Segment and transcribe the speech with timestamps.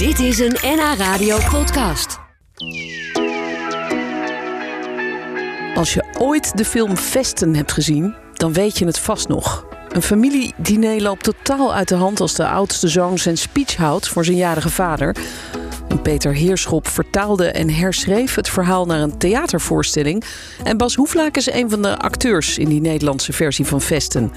[0.00, 2.18] Dit is een NH Radio podcast.
[5.74, 9.66] Als je ooit de film Vesten hebt gezien, dan weet je het vast nog.
[9.88, 14.24] Een familiediner loopt totaal uit de hand als de oudste zoon zijn speech houdt voor
[14.24, 15.16] zijn jarige vader.
[16.02, 20.24] Peter Heerschop vertaalde en herschreef het verhaal naar een theatervoorstelling.
[20.62, 24.32] En Bas Hoeflaak is een van de acteurs in die Nederlandse versie van Vesten.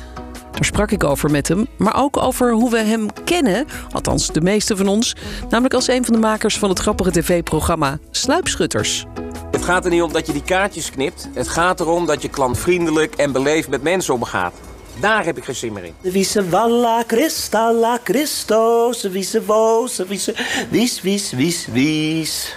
[0.54, 4.42] Daar sprak ik over met hem, maar ook over hoe we hem kennen, althans de
[4.42, 5.16] meeste van ons,
[5.50, 9.05] namelijk als een van de makers van het grappige tv-programma Sluipschutters.
[9.52, 11.30] Het gaat er niet om dat je die kaartjes knipt.
[11.34, 14.54] Het gaat erom dat je klantvriendelijk en beleefd met mensen omgaat.
[15.00, 16.12] Daar heb ik geen zin meer in.
[16.12, 20.35] Wiese walla cristalla Christos, wiese woze, wiese
[20.70, 22.55] wies, wies, wies, wies.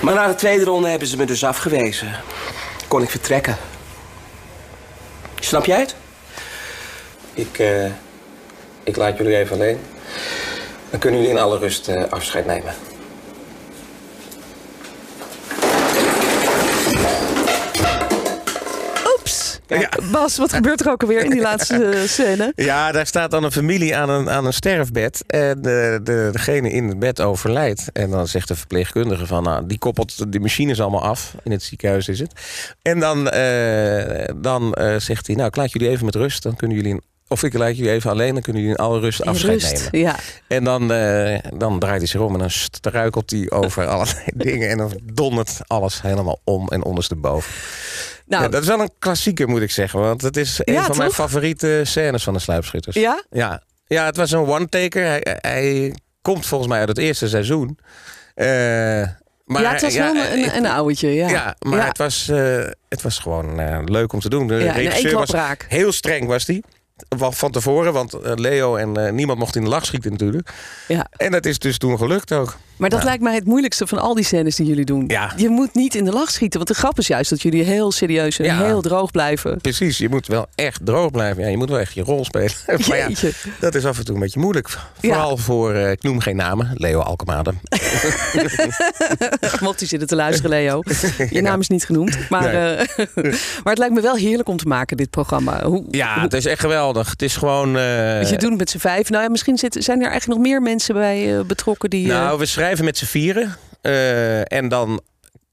[0.00, 2.08] Maar na de tweede ronde hebben ze me dus afgewezen.
[2.88, 3.56] Kon ik vertrekken.
[5.40, 5.94] Snap jij het?
[7.40, 7.84] Ik, eh,
[8.84, 9.78] ik laat jullie even alleen.
[10.90, 12.74] Dan kunnen jullie in alle rust eh, afscheid nemen.
[19.18, 19.58] Oeps!
[20.12, 22.52] Bas, wat gebeurt er ook alweer in die laatste eh, scène?
[22.54, 25.24] Ja, daar staat dan een familie aan een, aan een sterfbed.
[25.26, 27.92] En de, de, degene in het bed overlijdt.
[27.92, 29.42] En dan zegt de verpleegkundige van...
[29.42, 31.34] Nou, die koppelt de machines allemaal af.
[31.42, 32.32] In het ziekenhuis is het.
[32.82, 35.36] En dan, eh, dan eh, zegt hij...
[35.36, 36.42] Nou, ik laat jullie even met rust.
[36.42, 36.92] Dan kunnen jullie...
[36.92, 38.32] in- Of ik laat jullie even alleen.
[38.34, 40.08] Dan kunnen jullie in alle rust afscheid Rust, nemen.
[40.08, 40.16] ja.
[40.46, 44.68] En dan, eh, dan draait hij zich om en dan struikelt hij over allerlei dingen.
[44.68, 47.52] En dan dondert alles helemaal om en ondersteboven.
[48.26, 50.00] Nou, Ja, dat is wel een klassieker, moet ik zeggen.
[50.00, 52.96] Want het is een Ja, van mijn favoriete scènes van de sluipschutters.
[52.96, 53.24] Ja?
[53.30, 55.04] Ja, ja het was een one-taker.
[55.04, 57.78] Hij, hij komt volgens mij uit het eerste seizoen.
[58.34, 58.46] Eh,
[59.44, 61.28] maar, ja, het was wel een, een, een ouwtje, ja.
[61.28, 61.86] ja, maar.
[61.86, 64.46] Het, was, eh, het was gewoon eh, leuk om te doen.
[64.46, 65.32] De regisseur was
[65.68, 66.64] heel streng, was die.
[67.08, 70.52] Van tevoren, want eh, Leo en eh, niemand mocht in de lach schieten natuurlijk.
[70.88, 71.06] Ja.
[71.16, 72.56] En dat is dus toen gelukt ook.
[72.80, 73.04] Maar dat Ja.
[73.04, 75.04] lijkt mij het moeilijkste van al die scènes die jullie doen.
[75.06, 75.32] Ja.
[75.36, 76.58] Je moet niet in de lach schieten.
[76.58, 78.64] Want de grap is juist dat jullie heel serieus en Ja.
[78.64, 79.60] heel droog blijven.
[79.60, 81.42] Precies, je moet wel echt droog blijven.
[81.42, 82.50] Ja, je moet wel echt je rol spelen.
[82.88, 83.08] maar ja,
[83.60, 84.68] dat is af en toe een beetje moeilijk.
[85.00, 87.52] Vooral voor, eh, ik noem geen namen, Leo Alkemade.
[89.60, 90.82] Mocht hij zitten te luisteren, Leo.
[91.30, 92.16] Je naam is niet genoemd.
[92.28, 92.52] Maar, Nee.
[92.76, 93.04] eh,
[93.62, 95.64] maar het lijkt me wel heerlijk om te maken, dit programma.
[95.64, 97.10] Hoe, Ja, hoe- het is echt geweldig.
[97.10, 97.72] Het is gewoon...
[97.72, 99.10] want je doet het met z'n vijf.
[99.10, 102.06] Nou ja, misschien zijn er eigenlijk nog meer mensen bij betrokken die...
[102.06, 103.56] Nou, we schrijven met z'n vieren.
[103.80, 105.00] eh, en dan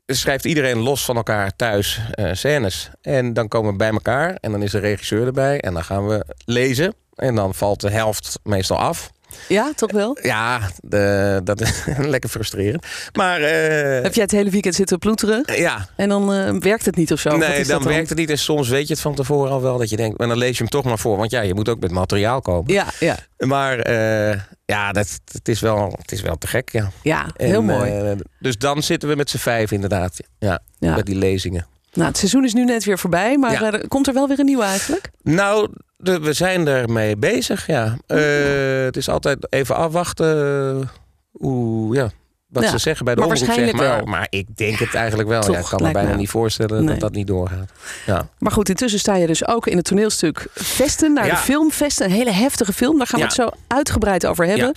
[0.05, 2.89] schrijft iedereen los van elkaar thuis eh, scènes.
[3.01, 4.37] En dan komen we bij elkaar.
[4.39, 5.59] En dan is de regisseur erbij.
[5.59, 6.93] En dan gaan we lezen.
[7.15, 9.11] En dan valt de helft meestal af.
[9.47, 10.17] Ja, toch wel?
[10.21, 12.85] Ja, de, dat is lekker frustrerend.
[13.13, 15.43] Maar eh, Heb jij het hele weekend zitten ploeteren?
[15.55, 17.37] ja, En dan eh, werkt het niet of zo?
[17.37, 18.29] Nee, dan werkt het niet.
[18.29, 20.19] En soms weet je het van tevoren al wel dat je denkt...
[20.19, 21.17] en dan lees je hem toch maar voor.
[21.17, 22.73] Want ja, je moet ook met materiaal komen.
[22.73, 26.91] Ja, ja, Maar eh, ja, dat, het, is wel, het is wel te gek, ja.
[27.01, 27.91] ja En, heel mooi.
[27.91, 30.17] eh, dus dan zitten we met z'n vijf inderdaad.
[30.39, 30.95] Ja, Ja.
[30.95, 31.67] met die lezingen.
[31.93, 33.71] Nou, het seizoen is nu net weer voorbij, maar Ja.
[33.71, 35.09] eh, komt er wel weer een nieuwe eigenlijk?
[35.23, 37.97] Nou, de- we zijn ermee bezig, ja.
[38.07, 40.35] Eh, het is altijd even afwachten
[40.81, 40.87] eh,
[41.31, 42.09] hoe, ja,
[42.47, 44.07] wat Ja, ze zeggen bij de maar omroep, zeg maar.
[44.07, 45.41] Maar ik denk het eigenlijk wel.
[45.45, 46.15] Toch, ja, ik kan me bijna me.
[46.15, 46.87] niet voorstellen Nee.
[46.91, 47.71] dat dat niet doorgaat.
[48.05, 48.29] Ja.
[48.39, 51.31] Maar goed, intussen sta je dus ook in het toneelstuk Vesten, naar Ja.
[51.33, 52.05] de film Vesten.
[52.05, 53.31] Een hele heftige film, daar gaan we Ja.
[53.43, 54.71] het zo uitgebreid over hebben.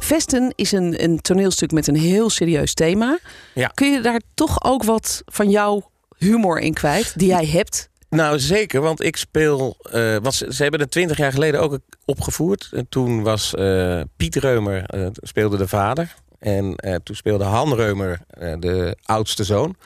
[0.00, 3.18] Vesten is een, een toneelstuk met een heel serieus thema.
[3.54, 3.66] Ja.
[3.74, 5.90] Kun je daar toch ook wat van jouw
[6.24, 7.88] humor in kwijt, die jij hebt?
[8.08, 9.76] Nou, zeker, want ik speel.
[9.90, 12.68] eh was, ze hebben het twintig jaar geleden ook opgevoerd.
[12.72, 16.14] En toen was eh, Piet Reumer eh, speelde de vader.
[16.38, 18.20] En toen speelde Han Reumer
[18.58, 19.76] de oudste zoon.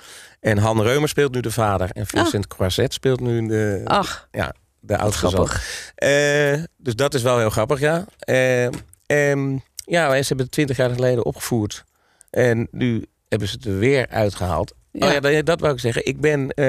[0.40, 1.90] En Han Reumer speelt nu de vader.
[1.92, 5.48] En Vincent Croiset speelt nu de, Ach, ja, de oudste zoon.
[6.76, 8.04] dus dat is wel heel grappig, ja.
[8.18, 8.64] Eh,
[9.06, 11.84] ehm, ja, en ze hebben het twintig jaar geleden opgevoerd.
[12.30, 14.74] En nu hebben ze het er weer uitgehaald.
[14.92, 15.06] Ja.
[15.06, 16.06] Oh ja, dat, dat wou ik zeggen.
[16.06, 16.64] Ik ben eh,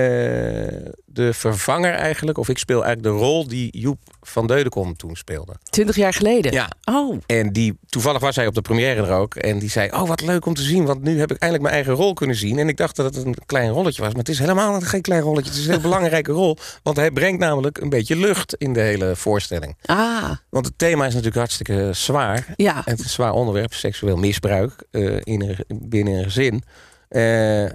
[1.06, 5.54] de vervanger eigenlijk, of ik speel eigenlijk de rol die Joep van Deudekom toen speelde.
[5.70, 6.52] Twintig jaar geleden?
[6.52, 6.70] Ja.
[6.84, 9.36] Oh, En die, toevallig was hij op de première er ook.
[9.36, 11.76] En die zei, oh wat leuk om te zien, want nu heb ik eindelijk mijn
[11.76, 12.60] eigen rol kunnen zien.
[12.60, 15.22] En ik dacht dat het een klein rolletje was, maar het is helemaal geen klein
[15.22, 15.50] rolletje.
[15.50, 18.82] Het is een heel belangrijke rol, want hij brengt namelijk een beetje lucht in de
[18.82, 19.78] hele voorstelling.
[19.86, 22.54] ah, Want het thema is natuurlijk hartstikke zwaar.
[22.56, 22.82] ja.
[22.86, 26.64] Het is een zwaar onderwerp, seksueel misbruik eh, in een, binnen een gezin.
[27.10, 27.66] Eh,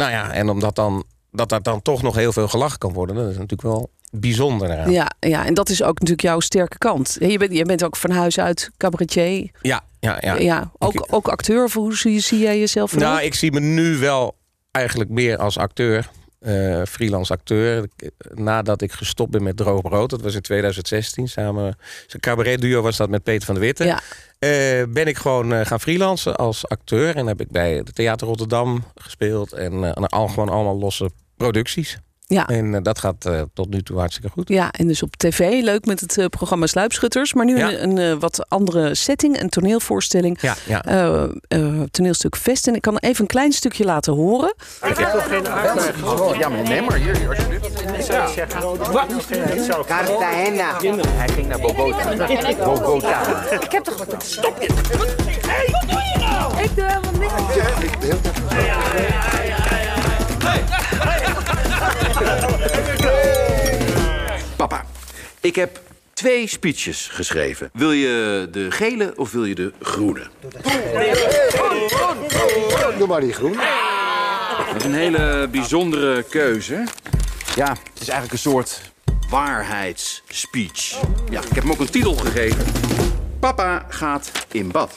[0.00, 3.16] nou ja, en omdat dan, dat daar dan toch nog heel veel gelachen kan worden,
[3.16, 4.90] dat is natuurlijk wel bijzonder eraan.
[4.90, 7.16] Ja, ja, en dat is ook natuurlijk jouw sterke kant.
[7.18, 9.50] Je bent, je bent ook van huis uit cabaretier.
[9.62, 10.16] ja, ja.
[10.20, 10.36] ja.
[10.36, 11.64] Ja, ook, ook acteur.
[11.64, 12.96] Of hoe zie, zie jij jezelf?
[12.96, 14.36] Nou, ik zie me nu wel
[14.70, 16.10] eigenlijk meer als acteur.
[16.40, 17.88] Eh, freelance acteur.
[18.34, 21.28] Nadat ik gestopt ben met Droog Brood, dat was in 2016.
[21.28, 23.84] Samen, zijn cabaret duo was dat met Peter van der Witte.
[23.84, 24.00] Ja.
[24.38, 27.16] Eh, ben ik gewoon eh, gaan freelancen als acteur.
[27.16, 29.52] En heb ik bij het Theater Rotterdam gespeeld.
[29.52, 31.98] En al, gewoon allemaal losse producties.
[32.30, 32.46] Ja.
[32.46, 34.48] En eh, dat gaat eh, tot nu toe hartstikke goed.
[34.48, 37.34] Ja, en dus op tv, leuk met het eh, programma Sluipschutters.
[37.34, 37.72] Maar nu Ja.
[37.72, 40.38] een, een eh, wat andere setting, een toneelvoorstelling.
[40.40, 40.82] Ja, ja.
[40.84, 42.66] Eh, eh, toneelstuk Vest.
[42.66, 44.54] En ik kan even een klein stukje laten horen.
[46.38, 47.82] Ja, maar nee, maar hier, alsjeblieft.
[49.86, 50.76] Cartagena.
[51.16, 52.54] Hij ging naar Bogota.
[52.64, 53.50] Bogota.
[53.60, 54.14] Ik heb toch wat.
[54.24, 54.66] Stop je!
[55.46, 56.52] Hé, wat doe je nou?
[65.50, 65.80] Ik heb
[66.12, 67.70] twee speeches geschreven.
[67.72, 70.26] Wil je de gele of wil je de groene?
[72.98, 73.56] Doe maar die groen.
[74.66, 76.84] Dat is een hele bijzondere keuze.
[77.54, 78.80] Ja, het is eigenlijk een soort
[79.30, 81.00] waarheidsspeech.
[81.30, 82.64] Ja, ik heb hem ook een titel gegeven.
[83.40, 84.96] Papa gaat in bad.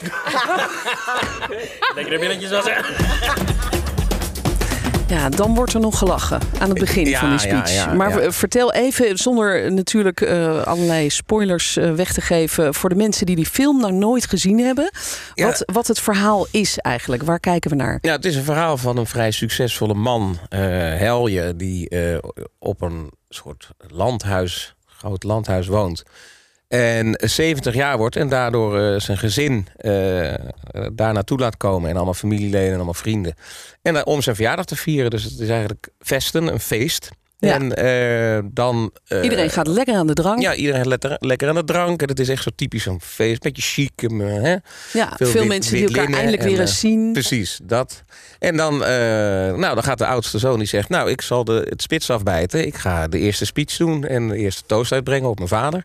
[5.08, 7.72] Ja, dan wordt er nog gelachen aan het begin Ja, van die speech.
[7.74, 8.18] ja, maar ja.
[8.18, 12.74] eh, vertel even, zonder natuurlijk eh, allerlei spoilers eh, weg te geven...
[12.74, 14.90] voor de mensen die die film nou nooit gezien hebben...
[15.34, 17.22] Wat, wat het verhaal is eigenlijk.
[17.22, 17.98] Waar kijken we naar?
[18.00, 20.60] Ja, het is een verhaal van een vrij succesvolle man, eh,
[20.98, 22.18] Helje, die eh,
[22.58, 26.02] op een soort landhuis, groot landhuis woont.
[26.68, 30.34] En 70 jaar wordt en daardoor eh, zijn gezin eh,
[30.92, 31.90] daar naartoe laat komen.
[31.90, 33.34] En allemaal familieleden en allemaal vrienden.
[33.82, 35.10] En om zijn verjaardag te vieren.
[35.10, 37.10] Dus het is eigenlijk festen, een feest.
[37.46, 37.54] Ja.
[37.54, 38.90] En eh, dan...
[39.06, 40.40] eh, Iedereen gaat lekker aan de drank.
[40.40, 42.02] Ja, iedereen lekker, lekker aan de drank.
[42.02, 43.40] En het is echt zo typisch een feest.
[43.42, 43.90] Beetje chic.
[44.02, 44.50] eh, hè?
[44.92, 47.12] Ja, veel, Veel wit- mensen die elkaar eindelijk en, weer eens zien.
[47.12, 48.02] Precies, dat.
[48.38, 50.88] En dan, nou, dan gaat de oudste zoon die zegt...
[50.88, 52.66] nou, ik zal de, het spits afbijten.
[52.66, 55.82] Ik ga de eerste speech doen en de eerste toast uitbrengen op mijn vader.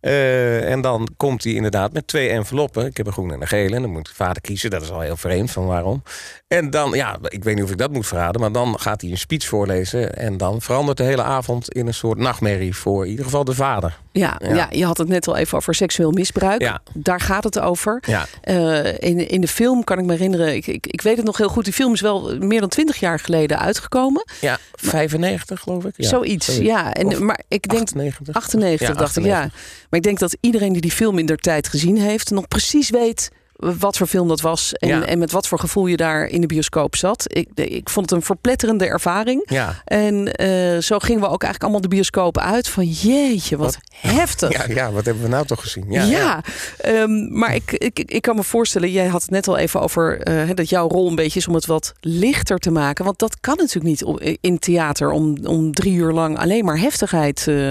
[0.00, 2.86] En dan komt hij inderdaad met twee enveloppen.
[2.86, 3.74] Ik heb een groene en een gele.
[3.76, 4.70] En dan moet de vader kiezen.
[4.70, 6.02] Dat is al heel vreemd, van waarom.
[6.48, 8.40] En dan, ja, ik weet niet of ik dat moet verraden...
[8.40, 10.16] maar dan gaat hij een speech voorlezen...
[10.16, 12.74] en dan verandert de hele avond in een soort nachtmerrie...
[12.74, 13.96] voor in ieder geval de vader.
[14.12, 14.54] Ja, ja.
[14.54, 14.68] Ja.
[14.70, 16.60] je had het net al even over seksueel misbruik.
[16.60, 16.80] Ja.
[16.94, 18.02] Daar gaat het over.
[18.06, 18.26] Ja.
[18.40, 21.36] Eh, in, in de film kan ik me herinneren, ik, ik, ik weet het nog
[21.36, 21.64] heel goed.
[21.64, 24.24] Die film is wel meer dan twintig jaar geleden uitgekomen.
[24.40, 25.92] Ja, 95 geloof ik.
[25.96, 26.92] Ja, zoiets, ja.
[26.92, 28.34] En, Of maar ik denk 98.
[28.34, 29.30] 98 Ja, dacht ik, ja.
[29.30, 29.86] 98.
[29.90, 32.90] Maar ik denk dat iedereen die die film in der tijd gezien heeft, nog precies
[32.90, 35.06] weet wat voor film dat was en, Ja.
[35.06, 37.24] en met wat voor gevoel je daar in de bioscoop zat.
[37.26, 39.42] Ik, ik vond het een verpletterende ervaring.
[39.50, 39.82] Ja.
[39.84, 44.66] En eh, zo gingen we ook eigenlijk allemaal de bioscoop uit van jeetje, wat, heftig.
[44.66, 45.84] Ja, ja, wat hebben we nou toch gezien?
[45.88, 46.42] Ja, Ja,
[46.78, 50.20] ehm, maar ik, ik, ik kan me voorstellen, jij had het net al even over
[50.20, 53.04] eh, dat jouw rol een beetje is om het wat lichter te maken.
[53.04, 57.46] Want dat kan natuurlijk niet in theater om, om drie uur lang alleen maar heftigheid
[57.48, 57.70] eh,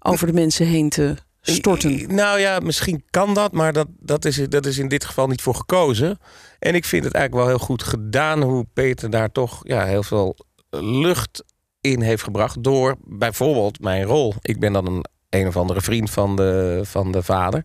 [0.00, 1.14] over de mensen heen te
[1.54, 2.14] storten.
[2.14, 5.42] Nou ja, misschien kan dat, maar dat, dat, is, dat is in dit geval niet
[5.42, 6.18] voor gekozen.
[6.58, 10.02] En ik vind het eigenlijk wel heel goed gedaan hoe Peter daar toch ja, heel
[10.02, 10.36] veel
[10.80, 11.44] lucht
[11.80, 12.62] in heeft gebracht.
[12.62, 14.34] Door bijvoorbeeld mijn rol.
[14.40, 17.62] Ik ben dan een een of andere vriend van de, van de vader,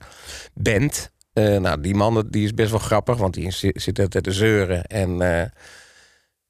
[0.54, 1.12] Bent.
[1.34, 4.32] Eh, nou, die man die is best wel grappig, want die zit, zit altijd te
[4.32, 4.84] zeuren.
[4.84, 5.46] En, eh,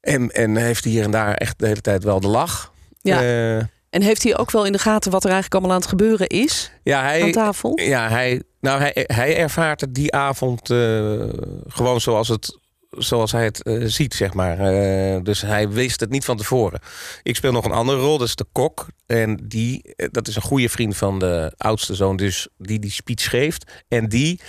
[0.00, 2.72] en, en heeft hier en daar echt de hele tijd wel de lach.
[3.00, 3.22] Ja.
[3.22, 5.90] Eh, En heeft hij ook wel in de gaten wat er eigenlijk allemaal aan het
[5.90, 7.80] gebeuren is ja, hij, aan tafel?
[7.80, 11.22] Ja, hij, nou, hij, hij ervaart het die avond eh,
[11.66, 12.58] gewoon zoals, het,
[12.98, 14.58] zoals hij het eh, ziet, zeg maar.
[14.58, 16.80] Eh, dus hij wist het niet van tevoren.
[17.22, 18.86] Ik speel nog een andere rol, dat is de kok.
[19.06, 22.90] En die, eh, dat is een goede vriend van de oudste zoon, dus die die
[22.90, 23.70] speech geeft.
[23.88, 24.40] En die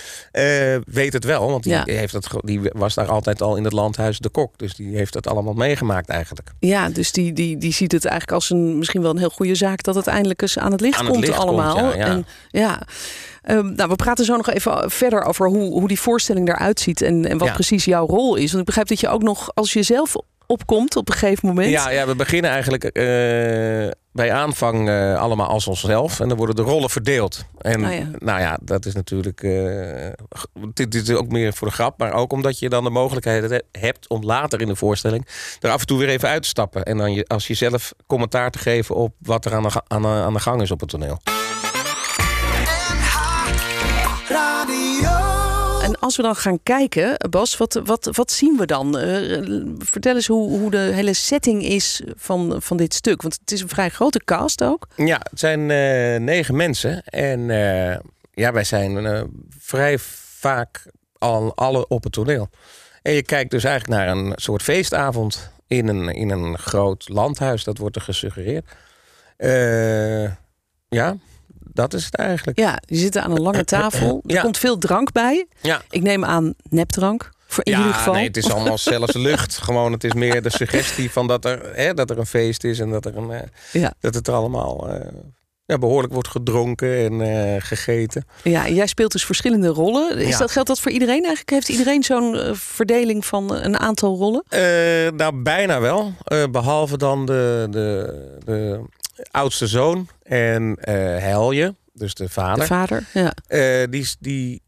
[0.84, 1.82] weet het wel, want die, Ja.
[1.84, 4.58] heeft ge- die was daar altijd al in het landhuis de kok.
[4.58, 6.48] Dus die heeft het allemaal meegemaakt eigenlijk.
[6.58, 9.54] Ja, dus die, die, die ziet het eigenlijk als een misschien wel een heel goede
[9.54, 11.76] zaak dat het eindelijk eens aan het licht Aan het komt licht komt, allemaal.
[11.90, 12.06] ja, ja.
[12.06, 12.82] En, ja.
[13.48, 17.02] Ehm, nou, we praten zo nog even verder over hoe, hoe die voorstelling eruit ziet
[17.02, 17.54] en, en wat Ja.
[17.54, 18.46] precies jouw rol is.
[18.48, 20.14] Want ik begrijp dat je ook nog als je zelf
[20.46, 21.70] opkomt op een gegeven moment.
[21.70, 22.92] Ja, ja, we beginnen eigenlijk eh,
[24.12, 26.20] bij aanvang eh, allemaal als onszelf.
[26.20, 27.44] En dan worden de rollen verdeeld.
[27.58, 28.08] En Ah, ja.
[28.18, 29.42] nou ja, dat is natuurlijk...
[29.42, 30.06] eh,
[30.74, 31.98] dit, dit is ook meer voor de grap.
[31.98, 35.26] Maar ook omdat je dan de mogelijkheid he- hebt om later in de voorstelling...
[35.60, 36.82] er af en toe weer even uit te stappen.
[36.84, 40.06] En dan je, als je zelf commentaar te geven op wat er aan de, aan,
[40.06, 41.18] aan de gang is op het toneel.
[45.88, 48.98] En als we dan gaan kijken, Bas, wat, wat, wat zien we dan?
[48.98, 49.42] Eh,
[49.78, 53.22] vertel eens hoe, hoe de hele setting is van, van dit stuk.
[53.22, 54.88] Want het is een vrij grote cast ook.
[54.96, 57.02] Ja, het zijn eh, negen mensen.
[57.04, 57.98] En eh,
[58.32, 59.26] ja, wij zijn
[59.58, 59.98] vrij
[60.38, 60.86] vaak
[61.18, 62.48] al alle op het toneel.
[63.02, 65.50] En je kijkt dus eigenlijk naar een soort feestavond.
[65.66, 67.64] in een, in een groot landhuis.
[67.64, 68.66] Dat wordt er gesuggereerd.
[70.88, 71.16] Ja,
[71.82, 72.58] dat is het eigenlijk.
[72.58, 74.20] Ja, die zitten aan een lange tafel.
[74.26, 74.40] Er Ja.
[74.42, 75.46] komt veel drank bij.
[75.60, 75.82] Ja.
[75.90, 77.30] Ik neem aan nepdrank.
[77.46, 78.12] Voor in ja, ieder geval.
[78.14, 79.58] nee, het is allemaal zelfs lucht.
[79.58, 82.78] Gewoon, het is meer de suggestie van dat er, hè, dat er een feest is
[82.78, 83.40] en dat, er een, eh,
[83.72, 83.92] Ja.
[84.00, 85.06] dat het er allemaal eh,
[85.64, 88.26] ja, behoorlijk wordt gedronken en eh, gegeten.
[88.42, 90.18] Ja, en jij speelt dus verschillende rollen.
[90.18, 90.38] Is Ja.
[90.38, 91.50] dat, geldt dat voor iedereen eigenlijk?
[91.50, 94.44] Heeft iedereen zo'n eh, verdeling van eh, een aantal rollen?
[94.48, 94.60] Eh,
[95.16, 96.12] nou, bijna wel.
[96.24, 98.80] Eh, behalve dan de, de, de
[99.30, 102.58] oudste zoon en eh Helje, dus de vader.
[102.60, 103.04] De vader?
[103.14, 103.32] Ja.
[103.46, 104.62] Eh, die, is- die,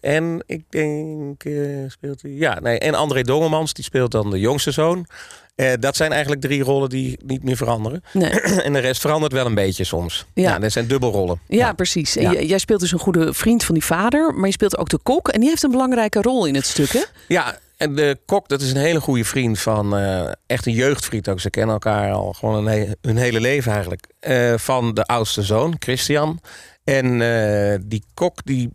[0.00, 1.54] en ik denk, eh,
[1.88, 2.30] speelt hij.
[2.30, 5.06] Ja, nee, en André Dongemans, die speelt dan de jongste zoon.
[5.54, 8.02] Eh, dat zijn eigenlijk drie rollen die niet meer veranderen.
[8.12, 8.30] Nee.
[8.66, 10.26] en de rest verandert wel een beetje soms.
[10.34, 10.50] Ja.
[10.50, 11.40] Ja, dat zijn dubbelrollen.
[11.48, 12.14] Ja, precies.
[12.14, 12.32] Ja.
[12.32, 14.98] j- jij speelt dus een goede vriend van die vader, maar je speelt ook de
[15.02, 15.28] kok.
[15.28, 17.02] En die heeft een belangrijke rol in het stuk, hè?
[17.28, 21.28] Ja, en de kok, dat is een hele goede vriend van, eh, echt een jeugdvriend
[21.28, 21.40] ook.
[21.40, 24.06] Ze kennen elkaar al gewoon een he- hun hele leven eigenlijk.
[24.20, 26.40] Eh, van de oudste zoon, Christian.
[26.84, 28.70] En eh, die kok die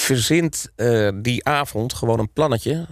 [0.00, 2.86] verzint eh, die avond gewoon een plannetje.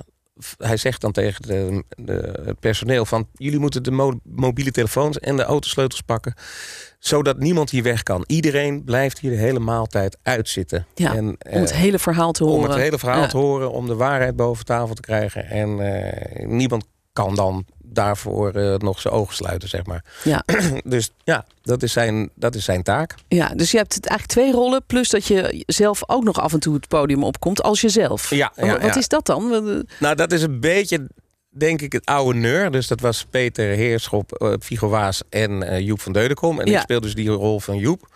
[0.58, 3.28] Hij zegt dan tegen de, de, het personeel van...
[3.32, 6.34] jullie moeten de mo- mobiele telefoons en de autosleutels pakken...
[6.98, 8.24] zodat niemand hier weg kan.
[8.26, 10.86] Iedereen blijft hier de hele maaltijd uitzitten.
[10.94, 12.58] Ja, en, Om het eh, hele verhaal te horen.
[12.58, 13.26] om het hele verhaal Ja.
[13.28, 15.44] te horen, om de waarheid boven tafel te krijgen.
[15.46, 20.04] En eh, niemand kan dan daarvoor eh, nog zijn ogen sluiten, zeg maar.
[20.24, 20.42] Ja.
[20.84, 23.14] dus ja, dat is, zijn, dat is zijn taak.
[23.28, 26.60] Ja, dus je hebt eigenlijk twee rollen, plus dat je zelf ook nog af en
[26.60, 28.30] toe het podium opkomt als jezelf.
[28.30, 28.96] Ja, ja, Wat ja.
[28.96, 29.48] is dat dan?
[29.50, 31.06] We- Nou, dat is een beetje,
[31.50, 32.70] denk ik, het oude neur.
[32.70, 36.60] Dus dat was Peter Heerschop, eh Figo Waas en eh, Joep van Deudekom.
[36.60, 36.76] En Ja.
[36.76, 38.08] ik speel dus die rol van Joep.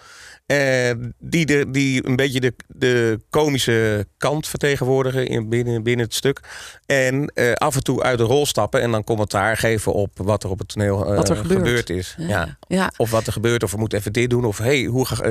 [0.51, 6.15] Eh, die, de, die een beetje de, de komische kant vertegenwoordigen in, binnen, binnen het
[6.15, 6.41] stuk.
[6.87, 10.45] En eh, af en toe uit de rol stappen en dan commentaar geven op wat
[10.45, 11.91] er op het toneel Wat er gebeurt.
[11.91, 12.15] is.
[12.19, 12.29] Ja.
[12.29, 12.57] Ja.
[12.69, 12.93] Ja.
[12.97, 14.45] Of wat er gebeurt, of we moeten even dit doen.
[14.45, 15.23] Of hey, hoe, ga-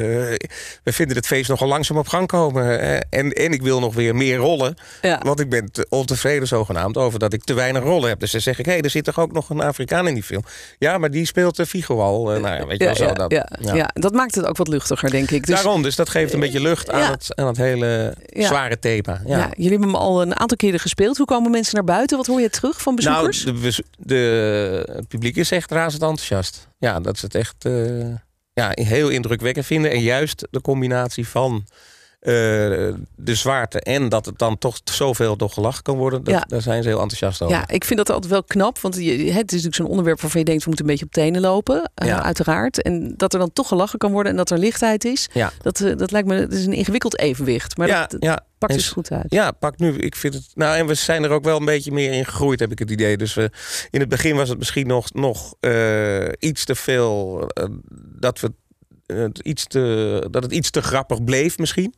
[0.84, 2.80] we vinden het feest nogal langzaam op gang komen.
[3.10, 4.76] en, en ik wil nog weer meer rollen.
[5.02, 5.22] Ja.
[5.24, 8.20] Want ik ben te ontevreden zogenaamd over dat ik te weinig rollen heb.
[8.20, 10.24] Dus dan zeg ik, hé, hey, er zit toch ook nog een Afrikaan in die
[10.24, 10.44] film.
[10.78, 12.24] Ja, maar die speelt de Figo al.
[12.26, 13.14] Nou ja, weet je wel zo.
[13.14, 13.90] dat, ja, ja.
[13.94, 15.46] dat maakt het ook wat luchtiger, denk ik.
[15.46, 17.12] Dus, Daarom, dus dat geeft een beetje lucht aan, Ja.
[17.12, 18.48] het, aan het hele Ja.
[18.48, 19.22] zware thema.
[19.25, 19.38] ja.
[19.38, 19.50] Ja.
[19.56, 21.18] jullie hebben hem al een aantal keren gespeeld.
[21.18, 22.18] Hoe komen mensen naar buiten?
[22.18, 23.44] Wat hoor je terug van Nou, bezoekers?
[23.44, 26.68] de, bezo- de, het publiek is echt razend enthousiast.
[26.78, 28.00] Ja, dat ze het echt eh,
[28.54, 29.92] ja, heel indrukwekkend vinden.
[29.92, 31.66] En juist de combinatie van
[32.20, 32.34] eh,
[33.16, 36.44] de zwaarte en dat het dan toch zoveel door gelachen kan worden, dat, Ja.
[36.48, 37.56] daar zijn ze heel enthousiast over.
[37.56, 38.80] Ja, ik vind dat altijd wel knap.
[38.80, 40.64] Want het is natuurlijk zo'n onderwerp waarvan je denkt...
[40.64, 42.82] we moeten een beetje op tenen lopen, eh, uiteraard.
[42.82, 45.30] En dat er dan toch gelachen kan worden en dat er lichtheid is...
[45.34, 45.52] Ja.
[45.62, 47.78] Dat, eh, dat lijkt me dat is een ingewikkeld evenwicht.
[47.78, 49.26] Maar ja, dat, pakt En dus goed uit.
[49.28, 49.98] Ja, pak nu.
[49.98, 50.48] Ik vind het.
[50.56, 52.92] Nou, en we zijn er ook wel een beetje meer in gegroeid, heb ik het
[52.92, 53.18] idee.
[53.18, 53.52] Dus we,
[53.90, 55.54] in het begin was het misschien nog, nog
[56.40, 57.44] iets te veel.
[58.20, 58.52] dat, we,
[59.13, 61.94] het iets te, dat het iets te grappig bleef, misschien.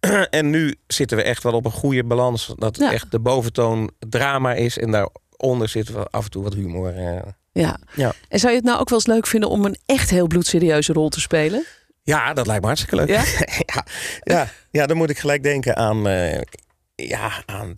[0.30, 2.52] en nu zitten we echt wel op een goede balans.
[2.56, 2.92] Dat Ja.
[2.92, 4.78] echt de boventoon drama is.
[4.78, 6.94] En daaronder zitten we af en toe wat humor.
[6.96, 7.22] eh.
[7.52, 7.78] Ja.
[7.94, 8.12] Ja.
[8.28, 10.92] En zou je het nou ook wel eens leuk vinden om een echt heel bloedserieuze
[10.92, 11.64] rol te spelen?
[12.02, 13.08] Ja, dat lijkt me hartstikke leuk.
[13.08, 13.22] Ja?
[13.74, 13.84] ja,
[14.22, 16.40] ja, ja, dan moet ik gelijk denken aan, eh,
[16.94, 17.74] ja, aan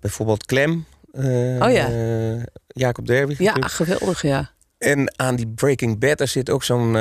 [0.00, 0.84] bijvoorbeeld Clem.
[1.12, 1.24] eh,
[1.60, 1.88] Oh ja.
[2.66, 3.34] Jacob Derby.
[3.38, 4.50] Ja, geweldig, ja.
[4.78, 6.96] En aan die Breaking Bad, daar zit ook zo'n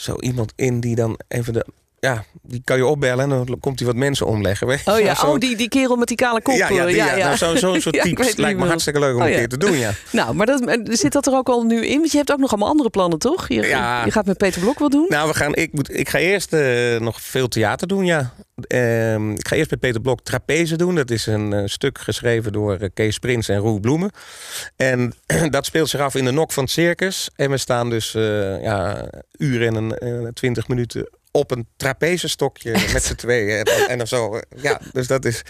[0.00, 1.66] zo iemand in die dan even de...
[2.00, 4.66] Ja, die kan je opbellen en dan komt hij wat mensen omleggen.
[4.66, 4.90] weet je.
[4.92, 6.54] Oh ja, zo- oh, die, die kerel met die kale kop.
[6.56, 9.14] Ja, ja, die, ja, nou, zo- zo'n soort Ja, ik types lijkt me hartstikke leuk
[9.14, 9.90] om Oh een keer te doen, ja.
[10.12, 11.98] Nou, maar dat, zit dat er ook al nu in?
[11.98, 13.48] Want je hebt ook nog allemaal andere plannen, toch?
[13.48, 14.04] Je, Ja.
[14.04, 15.06] je gaat met Peter Blok wat doen?
[15.08, 18.32] Nou, we gaan, ik, moet, ik ga eerst eh, nog veel theater doen, ja.
[18.66, 20.94] Ehm, ik ga eerst met Peter Blok Trapeze doen.
[20.94, 24.10] Dat is een eh, stuk geschreven door eh, Kees Prins en Roel Bloemen.
[24.76, 25.12] En
[25.50, 27.30] dat speelt zich af in de nok van het circus.
[27.36, 33.02] En we staan dus eh ja, uren en een twintig minuten op een trapezestokje met
[33.04, 33.64] z'n tweeën.
[33.64, 34.40] En, en zo.
[34.56, 35.42] Ja, dus dat is...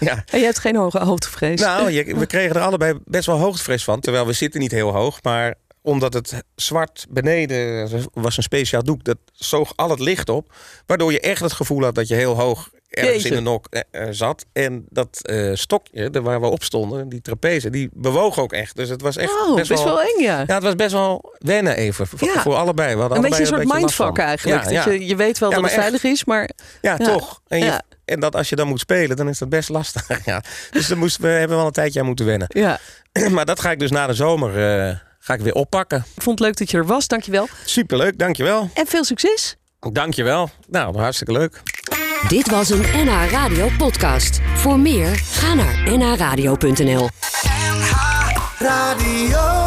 [0.00, 0.24] Ja.
[0.30, 1.60] En je hebt geen hoge hoogtevrees?
[1.60, 4.00] Nou, je- we kregen er allebei best wel hoogtevrees van.
[4.00, 5.22] Terwijl we zitten niet heel hoog.
[5.22, 5.54] Maar
[5.86, 10.54] omdat het zwart beneden was een speciaal doek, dat zoog al het licht op.
[10.86, 13.80] Waardoor je echt het gevoel had dat je heel hoog ergens in de nok eh,
[13.90, 14.46] eh, zat.
[14.52, 18.76] En dat eh, stokje, de, waar we op stonden, die trapeze, die bewoog ook echt.
[18.76, 20.44] Dus het was echt oh, best, wel eng, ja.
[20.46, 22.06] Ja, het was best wel wennen even.
[22.06, 22.40] Voor, Ja.
[22.40, 22.94] voor allebei.
[22.94, 23.76] We hadden een beetje een soort van.
[23.76, 24.62] mindfuck eigenlijk.
[24.62, 24.90] Ja, dat ja.
[24.92, 25.80] Je, je weet wel dat het echt.
[25.80, 26.50] veilig is, maar...
[26.80, 27.40] Ja, toch.
[27.48, 30.08] En, je, en dat als je dan moet spelen, dan is dat best lastig.
[30.24, 30.42] ja.
[30.70, 32.48] Dus daar moesten we hebben wel een tijdje aan moeten wennen.
[32.48, 32.78] Ja.
[33.30, 35.98] maar dat ga ik dus na de zomer eh, ga ik weer oppakken.
[36.14, 37.48] Ik vond het leuk dat je er was, dankjewel.
[37.64, 38.70] Superleuk, dankjewel.
[38.74, 39.56] En veel succes.
[39.92, 40.50] Dankjewel.
[40.68, 41.62] Nou, hartstikke leuk.
[42.28, 44.40] Dit was een NH Radio podcast.
[44.54, 47.08] Voor meer, ga naar nhradio.nl.
[48.58, 49.65] Radio.